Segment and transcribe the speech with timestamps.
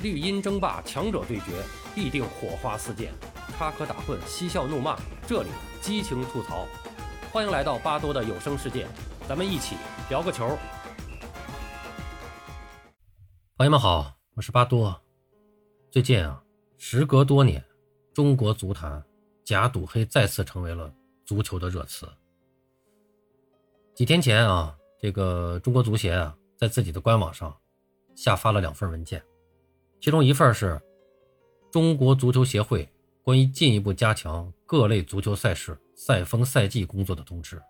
[0.00, 1.60] 绿茵争霸，强者对决，
[1.92, 3.08] 必定火花四溅；
[3.56, 5.48] 插科打诨，嬉笑怒骂，这里
[5.80, 6.68] 激情吐槽。
[7.32, 8.86] 欢迎来到巴多的有声世界，
[9.28, 9.74] 咱们一起
[10.08, 10.56] 聊个球。
[13.56, 15.02] 朋友们好，我是巴多。
[15.90, 16.40] 最近啊，
[16.76, 17.64] 时隔多年，
[18.14, 19.04] 中国足坛
[19.44, 20.94] 假赌黑再次成为了
[21.26, 22.08] 足球的热词。
[23.96, 27.52] 几天前啊，这个中国足协啊，在自己的官网上
[28.14, 29.20] 下发了两份文件。
[30.00, 30.80] 其中一份是
[31.70, 32.88] 中国足球协会
[33.22, 37.60] 关于进一步加强各类足球赛事赛风赛季工作的通知，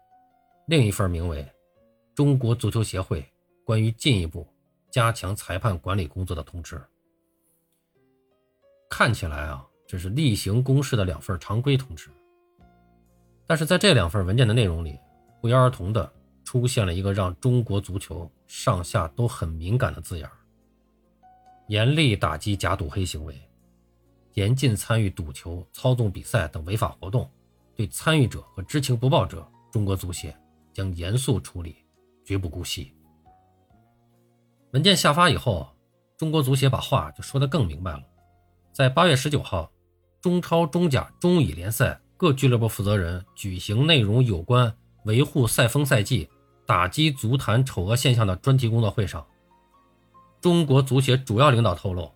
[0.66, 1.46] 另一份名为
[2.14, 3.24] 中国足球协会
[3.64, 4.46] 关于进一步
[4.90, 6.80] 加强裁判管理工作的通知。
[8.90, 12.10] 看起来啊，这是例行公事的两份常规通知，
[13.46, 14.98] 但是在这两份文件的内容里，
[15.40, 16.12] 不约而同的
[16.44, 20.28] 出现了一个让中国足球上下都很敏感的字眼
[21.68, 23.38] 严厉打击假赌黑行为，
[24.34, 27.30] 严禁参与赌球、操纵比赛等违法活动。
[27.76, 30.34] 对参与者和知情不报者，中国足协
[30.72, 31.76] 将严肃处理，
[32.24, 32.92] 绝不姑息。
[34.72, 35.68] 文件下发以后，
[36.16, 38.02] 中国足协把话就说得更明白了。
[38.72, 39.70] 在八月十九号，
[40.22, 46.28] 中超、中甲、中乙联赛各俱乐部负责人举行内容有关维护赛风赛季、
[46.66, 49.24] 打击足坛丑恶现象的专题工作会上。
[50.40, 52.12] 中国足协主要领导透露，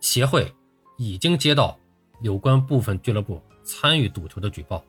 [0.00, 0.52] 协会
[0.98, 1.78] 已经接到
[2.20, 4.84] 有关部分俱乐部参与赌球的举报，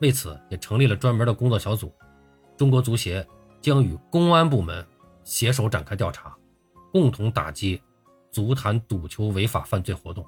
[0.00, 1.92] 为此也成立了专门的工作小组。
[2.56, 3.26] 中国足协
[3.60, 4.86] 将与公安部门
[5.24, 6.34] 携手展开调查，
[6.90, 7.82] 共同打击
[8.30, 10.24] 足坛赌球违法犯罪活动。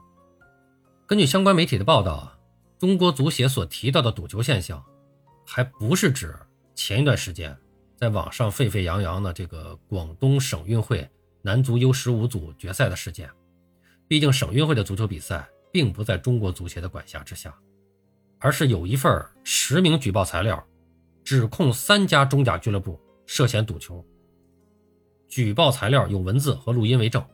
[1.07, 2.31] 根据相关媒体的报道，
[2.79, 4.85] 中国足协所提到的赌球现象，
[5.47, 6.37] 还不是指
[6.75, 7.57] 前一段时间
[7.97, 11.09] 在网上沸沸扬扬的这个广东省运会。
[11.43, 13.31] 男足 U 十五组决赛的事件，
[14.07, 17.57] 毕竟省运会的足球比赛并不在中国足协的管辖之下，
[18.39, 20.67] 而是有一份实名举报材料，
[21.25, 24.05] 指控三家中甲俱乐部涉嫌赌球。
[25.29, 27.25] 举报材料有文字和录音为证。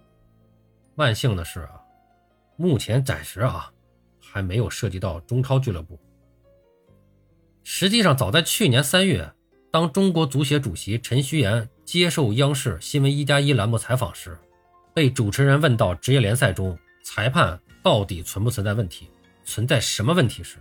[0.97, 1.81] 万幸的是啊，
[2.57, 3.73] 目前暂时啊
[4.21, 5.99] 还没有涉及到中超俱乐部。
[7.63, 9.33] 实际上，早在去年三月，
[9.75, 11.69] 当中国足协主席陈戌源。
[11.85, 14.39] 接受央视新闻一加一栏目采访时，
[14.95, 19.11] 被主持人问到职业联赛中裁判到底存不存在问题，
[19.45, 20.59] 存在什么问题时，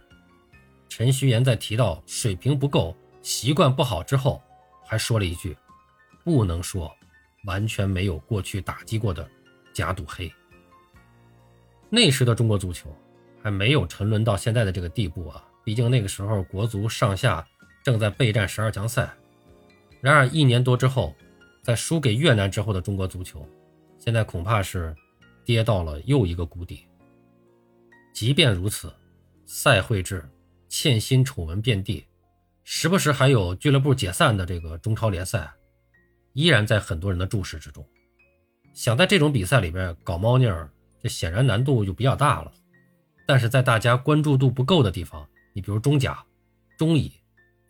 [0.90, 4.41] 陈戌源在提到水平不够、习惯不好之后，
[4.84, 5.56] 还说了一句
[6.25, 6.91] ：“不能说
[7.46, 9.29] 完全没有过去打击过的
[9.73, 10.29] 假赌黑。”
[11.88, 12.91] 那时的中国足球
[13.44, 15.46] 还没有沉沦到现在的这个地步啊！
[15.63, 17.47] 毕竟那个时候国足上下
[17.84, 19.14] 正在备战十二强赛。
[20.02, 21.16] 然而一年多之后，
[21.62, 23.48] 在输给越南之后的中国足球，
[23.98, 24.96] 现在恐怕是
[25.46, 26.88] 跌到了又一个谷底。
[28.14, 28.94] 即便如此，
[29.46, 30.24] 赛会制、
[30.70, 32.06] 欠薪丑闻遍地，
[32.64, 35.52] 时不时还有俱乐部解散的这个中超联赛，
[36.34, 37.86] 依然在很多人的注视之中。
[38.74, 40.70] 想在这种比赛里边搞猫腻儿，
[41.02, 42.52] 这显然难度就比较大了。
[43.26, 46.24] 但是在大家关注度不够的地方，你比如中甲、
[46.78, 47.12] 中乙、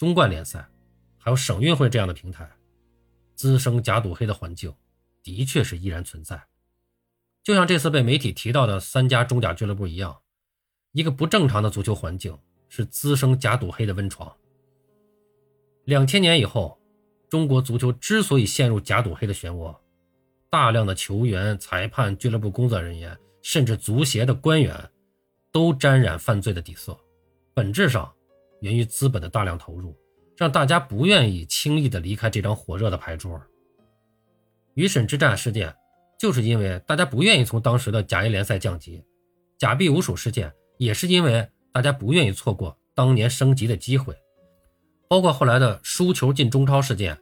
[0.04, 0.68] 中冠联赛。
[1.18, 2.46] 还有省运会这样的平台，
[3.34, 4.76] 滋生假赌黑的环境，
[5.24, 6.44] 的确是依然存在。
[7.42, 10.20] 就像这次被媒体提到的三家中甲俱乐部一样，
[10.92, 12.38] 一个不正常的足球环境
[12.68, 14.36] 是滋生假赌黑的温床。
[15.86, 16.78] 两千年以后，
[17.30, 19.74] 中国足球之所以陷入假赌黑的漩涡，
[20.50, 24.92] 大量的球员、裁判、俱乐部工作人员，甚至足协的官员，
[25.54, 27.00] 都沾染犯罪的底色，
[27.54, 28.13] 本质上
[28.64, 29.94] 源于资本的大量投入。
[30.36, 33.40] 让大家不愿意轻易的离开这张火热的牌桌。
[34.74, 35.74] 鱼沈之战事件，
[36.18, 39.04] 就是因为大家不愿意从当时的甲 A 联赛降级；
[39.60, 44.16] 假币五鼠事件，也是因为大家不愿意错过当年升级的机会；
[45.08, 47.16] 包括后来的输球进中超事件，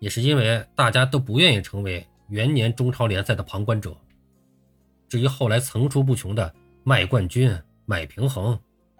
[0.00, 3.96] 也是因为大家都不愿意成为元年中超联赛的旁观者。
[5.08, 6.52] 至于后来层出不穷的
[6.82, 8.58] 卖冠军、买平衡，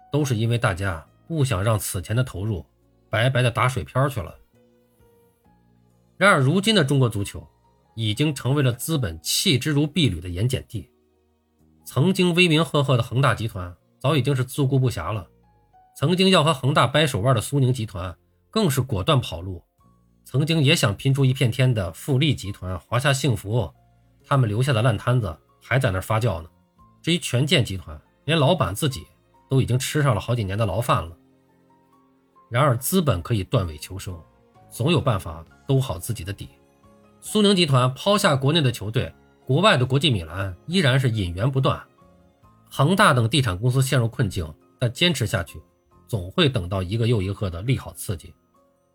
[0.09, 2.65] 都是因为大家不想让此前的投入。
[3.09, 4.35] 白白的打水漂去了。
[6.17, 7.47] 然而，如今的中国足球
[7.95, 10.91] 已经成为了资本弃之如敝履的盐碱地。
[11.85, 15.25] 曾经威名赫赫的恒大集团早已经是自顾不暇了，
[15.95, 18.13] 曾经要和恒大掰手腕的苏宁集团
[18.51, 19.63] 更是果断跑路。
[20.25, 23.73] 曾经也想拼出一片天的富力集团、华夏幸福，
[24.25, 25.33] 他们留下的烂摊子
[25.63, 26.49] 还在那发酵呢。
[27.01, 29.07] 至于权健集团，连老板自己
[29.49, 31.15] 都已经吃上了好几年的牢饭了。
[32.49, 34.17] 然而，资本可以断尾求生，
[34.69, 36.49] 总有办法兜好自己的底。
[37.19, 39.13] 苏宁集团抛下国内的球队，
[39.45, 41.83] 国外的国际米兰依然是引援不断，
[42.69, 45.61] 恒大等地产公司陷入困境，但坚持下去，
[46.07, 48.33] 总会等到一个又一个的利好刺激。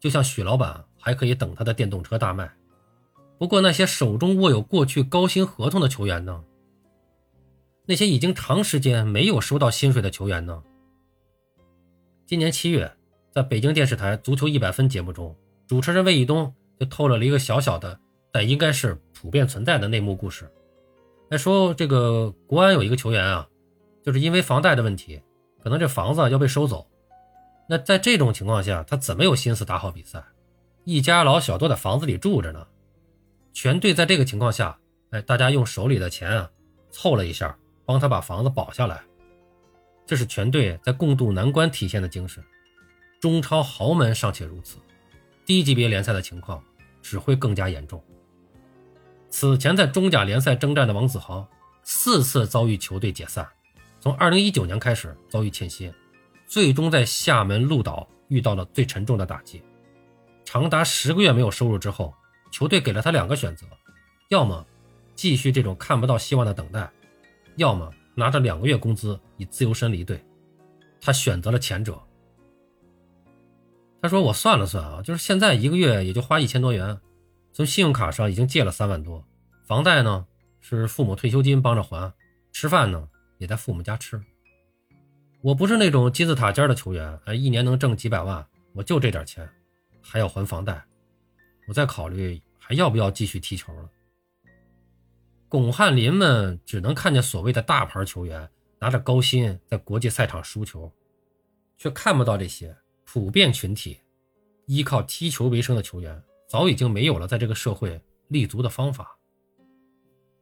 [0.00, 2.50] 就像许老板还可以等他的电动车大卖。
[3.38, 6.42] 不过那些手中握有过去高薪合同的球员呢？
[7.86, 10.62] 那些已经长时间没有收到薪水的球员呢？
[12.26, 12.92] 今年七月，
[13.30, 15.36] 在北京电视台《足球一百分》节目中，
[15.66, 17.98] 主持人魏一东就透露了一个小小的，
[18.30, 18.98] 但应该是。
[19.14, 20.50] 普遍存在的内幕故事，
[21.30, 23.48] 来说这个国安有一个球员啊，
[24.04, 25.22] 就是因为房贷的问题，
[25.62, 26.84] 可能这房子要被收走。
[27.68, 30.20] 那在这种情况下，他怎么有心思打好比赛？
[30.82, 32.66] 一家老小都在房子里住着呢。
[33.52, 34.76] 全队在这个情况下，
[35.10, 36.50] 哎，大家用手里的钱啊
[36.90, 39.02] 凑了一下，帮他把房子保下来。
[40.06, 42.42] 这是全队在共度难关体现的精神。
[43.20, 44.78] 中超豪门尚且如此，
[45.46, 46.62] 低级别联赛的情况
[47.00, 48.02] 只会更加严重。
[49.30, 51.48] 此前在中甲联赛征战的王子豪，
[51.84, 53.48] 四次遭遇球队解散，
[54.00, 55.92] 从2019年开始遭遇欠薪，
[56.46, 59.62] 最终在厦门鹿岛遇到了最沉重的打击，
[60.44, 62.12] 长达十个月没有收入之后，
[62.50, 63.64] 球队给了他两个选择，
[64.28, 64.66] 要么
[65.14, 66.90] 继续这种看不到希望的等待，
[67.56, 70.24] 要么拿着两个月工资以自由身离队，
[71.00, 72.00] 他选择了前者。
[74.00, 77.00] 他说：“我算了算啊，就是现在一个月也就花一千多元。”
[77.54, 79.22] 从信用卡上已经借了三万多，
[79.64, 80.26] 房贷呢
[80.60, 82.12] 是父母退休金帮着还，
[82.50, 83.06] 吃饭呢
[83.36, 84.20] 也在父母家吃。
[85.42, 89.46] 我不是那种金字塔尖的球员，哎，一年能挣几百万，我就这点钱，
[90.00, 90.82] 还要还房贷，
[91.68, 93.88] 我在考虑还要不要继续踢球了。
[95.52, 100.90] 巩汉林们只能看见所谓的大牌球员拿着高薪在国际赛场输球，
[101.76, 104.00] 却看不到这些普遍群体
[104.64, 106.22] 依靠踢球为生的球员。
[106.48, 109.14] 早已经没有了在这个社会立足的方法。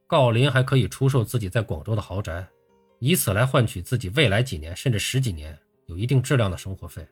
[0.06, 2.46] 郜林还可以出售自己在广州的豪宅，
[3.00, 7.04] 以此来换取自己未来几年甚至十几年有一定质量的生活费。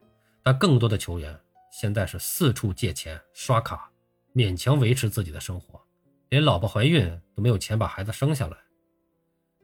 [0.45, 1.37] 但更多的球员
[1.73, 3.91] 现在是四处借钱刷卡，
[4.33, 5.81] 勉强维持自己的生活，
[6.29, 8.57] 连老婆怀孕都没有钱把孩子生下来。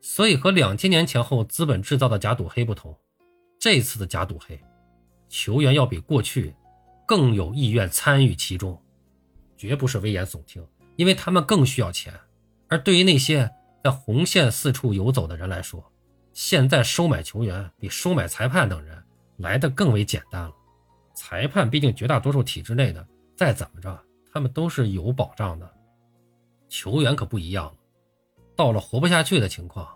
[0.01, 2.97] 所以和两千年前后资本制造的假赌黑不同，
[3.59, 4.61] 这次的假赌黑，
[5.29, 6.55] 球员要比过去
[7.07, 8.81] 更有意愿参与其中。
[9.57, 10.67] 绝不是危言耸听，
[10.97, 12.13] 因为他们更需要钱。
[12.69, 13.51] 而对于那些
[13.83, 15.91] 在红线四处游走的人来说，
[16.33, 19.03] 现在收买球员比收买裁判等人
[19.37, 20.53] 来的更为简单了。
[21.15, 23.07] 裁判毕竟绝大多数体制内的，
[23.37, 24.03] 再怎么着
[24.33, 25.75] 他们都是有保障的。
[26.69, 27.75] 球员可不一样了，
[28.57, 29.89] 到了活不下去的情况，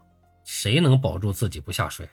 [0.45, 2.09] 谁能保住自己不下水？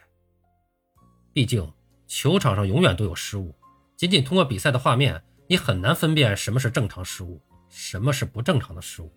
[1.32, 1.72] 毕竟
[2.06, 3.54] 球场上永远都有失误，
[3.96, 5.22] 仅仅通过比赛的画面。
[5.48, 9.12] 你很难分辨什么是正常失误，什么是不正常的失误。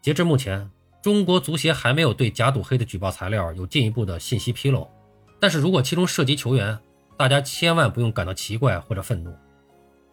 [0.00, 0.70] 截至目前，
[1.02, 4.88] 中国足协还没有对假赌黑的举报材料有进一步的信息披露。
[5.38, 6.78] 但是如果其中涉及球员，
[7.18, 9.36] 大家千万不用感到奇怪或者愤怒。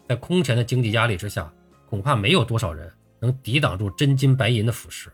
[0.06, 1.50] 在空前的经济压力之下，
[1.88, 5.08] 恐怕没有多少人能抵挡住真金白银的腐蚀。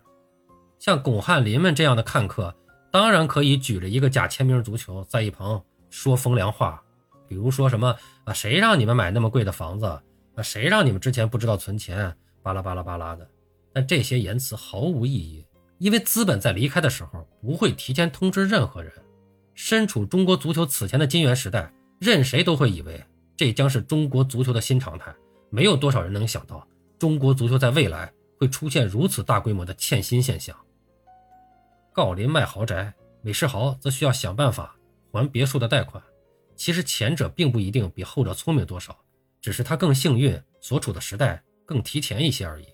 [0.79, 2.55] 像巩汉林们这样的看客，
[2.91, 6.83] 当然可以举着一个假签名足球在一旁说风凉话。
[7.29, 7.95] 比如说什么
[8.25, 8.33] 啊？
[8.33, 9.87] 谁让你们买那么贵的房子？
[9.87, 10.03] 啊？
[10.43, 12.13] 谁让你们之前不知道存钱？
[12.43, 13.29] 巴拉巴拉巴拉的。
[13.73, 15.47] 但这些言辞毫无意义，
[15.79, 18.93] 因为资本在离开的时候不会提前通知任何人。
[19.55, 23.05] 身处中国足球此前的金元时代，任谁都会以为
[23.37, 25.15] 这将是中国足球的新常态。
[25.51, 26.67] 没有多少人能想到，
[27.01, 30.55] 中国足球在未来会出现如此大规模的欠薪现象。
[31.95, 32.93] 郜林卖豪宅，
[33.23, 34.77] 韦世豪则需要想办法
[35.11, 36.03] 还别墅的贷款。
[36.57, 38.95] 其实前者并不一定比后者聪明多少，
[39.41, 42.67] 只是他更幸运，所处的时代更提前一些而已。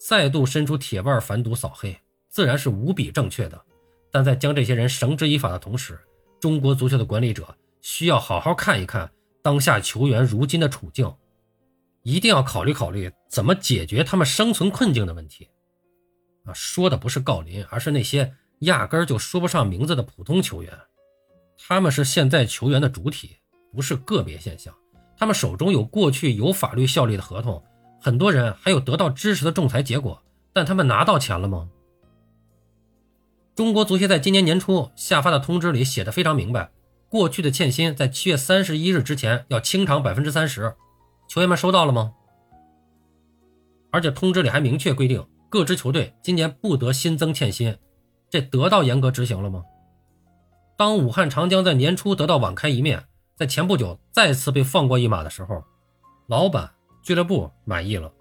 [0.00, 1.94] 再度伸出铁腕反赌扫黑，
[2.30, 3.62] 自然是无比正确的。
[4.10, 6.00] 但在将这些人绳之以法的同时，
[6.40, 11.14] 中国足球的管理者需要好好看一看当下球员如今的处境，
[12.04, 15.50] 一定要考虑考虑怎么解决他们生存困境的问题。
[16.44, 20.72] 啊，说的不是郜林，而是那些压根儿就说不上名字的普通球员。
[21.66, 23.38] 他们是现在球员的主体，
[23.72, 24.74] 不是个别现象。
[25.16, 27.64] 他们手中有过去有法律效力的合同，
[28.00, 31.70] 很多人还有得到支持的仲裁结果，但他们拿到钱了吗？
[33.54, 36.70] 中国足协在今年年初下发的通知里写的非常明白，
[37.08, 40.74] 过去的欠薪在七月三十一日之前要清偿百分之三十，
[41.34, 42.12] 球员们收到了吗？
[43.90, 47.76] 而且通知里还明确规定，各支球队今年不得新增欠薪，
[48.30, 49.64] 这得到严格执行了吗？
[50.78, 55.64] 当武汉长江在年初得到网开一面，在前不久再次被放过一马的时候，
[56.28, 56.70] 老板、
[57.02, 58.12] 俱乐部满意了，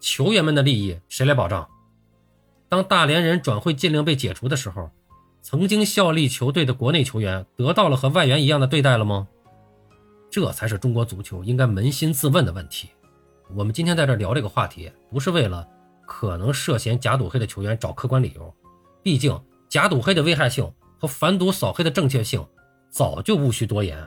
[0.00, 1.68] 球员们的利益谁来保障？
[2.68, 4.90] 当大连人转会禁令被解除的时候，
[5.40, 9.28] 曾经效力球队的国内球员得到了和外援一样的对待了吗？
[10.36, 12.90] 这才是中国足球应该扪心自问的问题。
[13.54, 15.66] 我们今天在这聊这个话题，不是为了
[16.06, 18.54] 可能涉嫌假赌黑的球员找客观理由，
[19.02, 19.34] 毕竟
[19.66, 22.46] 假赌黑的危害性和反赌扫黑的正确性
[22.90, 24.06] 早就无需多言。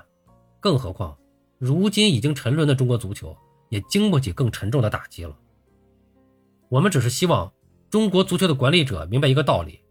[0.60, 1.18] 更何况，
[1.58, 3.36] 如今已经沉沦的中国足球
[3.70, 5.36] 也经不起更沉重的打击了。
[6.70, 7.52] 我们只是希望
[7.90, 9.82] 中国足球的管理者明白一个道理：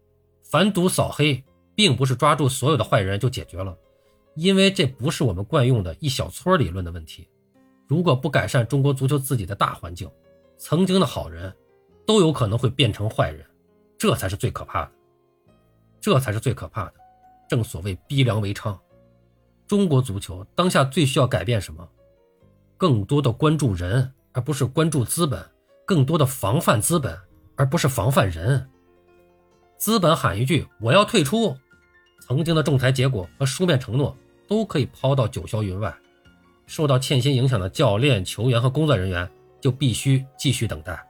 [0.49, 1.43] 反赌扫黑
[1.75, 3.77] 并不是抓住所有的坏人就解决了，
[4.39, 7.27] 因为这不是我们惯用的一小撮理论的问题。
[7.87, 10.09] 如果不改善中国足球自己的大环境，
[10.57, 11.53] 曾经的好人，
[12.05, 13.45] 都有可能会变成坏人，
[13.97, 14.91] 这才是最可怕的。
[15.99, 16.93] 这才是最可怕的。
[17.49, 18.77] 正所谓逼良为娼。
[19.67, 21.85] 中国足球当下最需要改变什么？
[22.77, 25.37] 更多的关注人，而不是关注资本；
[25.85, 27.19] 更多的防范资本，
[27.57, 28.69] 而不是防范人。
[29.77, 31.57] 资本喊一句“我要退出”，
[32.25, 34.15] 曾经的仲裁结果和书面承诺
[34.49, 35.95] 都可以抛到九霄云外。
[36.65, 39.29] 受到欠薪影响的教练、球员和工作人员
[39.61, 41.01] 就必须继续等待。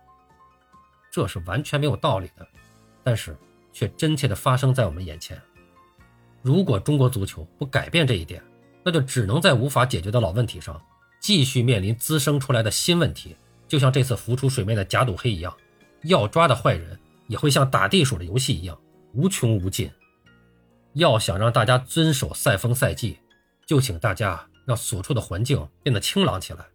[1.12, 2.48] 这是完全没有道理的，
[3.03, 3.36] 但是
[3.74, 5.41] 却真切的发生在我们眼前。
[6.41, 8.41] 如果中国足球不改变这一点，
[8.84, 10.81] 那就只能在无法解决的老问题上，
[11.19, 13.36] 继续面临滋生出来的新问题。
[13.67, 15.55] 就像这次浮出水面的假赌黑一样，
[16.03, 18.79] 要抓的坏人也会像打地鼠的游戏一样
[19.13, 19.91] 无穷无尽。
[20.93, 23.19] 要想让大家遵守赛风赛纪，
[23.70, 26.66] 就请大家让所处的环境变得清朗起来。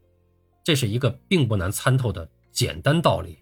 [0.63, 3.37] 这是一个并不难参透的简单道理。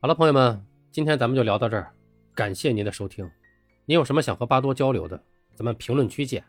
[0.00, 1.94] 好了，朋友们，今天咱们就聊到这儿，
[2.34, 3.30] 感谢您的收听。
[3.84, 5.22] 您有什么想和巴多交流的？
[5.54, 6.44] 咱们评论区见。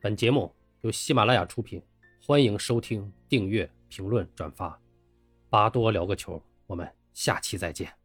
[0.00, 1.80] 本节目由喜马拉雅出品，
[2.26, 4.76] 欢迎收听、订阅、评论、转发。
[5.48, 7.99] 巴多聊个球，我们下期再见。